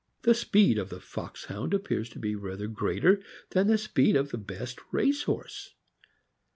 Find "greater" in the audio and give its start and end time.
2.67-3.21